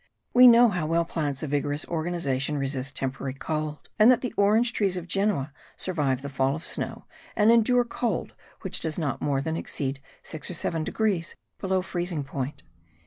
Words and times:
We 0.33 0.47
know 0.47 0.69
how 0.69 0.87
well 0.87 1.05
plants 1.05 1.43
of 1.43 1.51
vigorous 1.51 1.85
organization 1.85 2.57
resist 2.57 2.95
temporary 2.95 3.35
cold, 3.35 3.87
and 3.99 4.09
that 4.09 4.21
the 4.21 4.33
orange 4.35 4.73
trees 4.73 4.97
of 4.97 5.05
Genoa 5.07 5.53
survive 5.77 6.23
the 6.23 6.27
fall 6.29 6.55
of 6.55 6.65
snow 6.65 7.05
and 7.35 7.51
endure 7.51 7.85
cold 7.85 8.33
which 8.61 8.79
does 8.79 8.97
not 8.97 9.21
more 9.21 9.43
than 9.43 9.55
exceed 9.57 9.99
6 10.23 10.49
or 10.49 10.53
7 10.55 10.83
degrees 10.83 11.35
below 11.59 11.83
freezing 11.83 12.23
point. 12.23 12.63